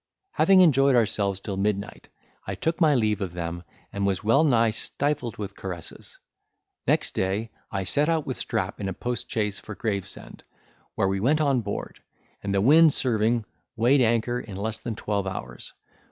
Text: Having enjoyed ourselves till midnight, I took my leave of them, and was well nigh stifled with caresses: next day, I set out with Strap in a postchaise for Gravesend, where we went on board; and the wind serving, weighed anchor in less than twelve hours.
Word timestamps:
Having 0.31 0.61
enjoyed 0.61 0.95
ourselves 0.95 1.39
till 1.39 1.57
midnight, 1.57 2.09
I 2.47 2.55
took 2.55 2.81
my 2.81 2.95
leave 2.95 3.21
of 3.21 3.33
them, 3.33 3.61
and 3.93 4.03
was 4.03 4.23
well 4.23 4.43
nigh 4.43 4.71
stifled 4.71 5.37
with 5.37 5.55
caresses: 5.55 6.17
next 6.87 7.13
day, 7.13 7.51
I 7.71 7.83
set 7.83 8.09
out 8.09 8.25
with 8.25 8.37
Strap 8.39 8.81
in 8.81 8.89
a 8.89 8.93
postchaise 8.93 9.59
for 9.59 9.75
Gravesend, 9.75 10.43
where 10.95 11.07
we 11.07 11.19
went 11.19 11.39
on 11.39 11.61
board; 11.61 12.01
and 12.41 12.51
the 12.51 12.61
wind 12.61 12.95
serving, 12.95 13.45
weighed 13.75 14.01
anchor 14.01 14.39
in 14.39 14.57
less 14.57 14.79
than 14.79 14.95
twelve 14.95 15.27
hours. 15.27 15.71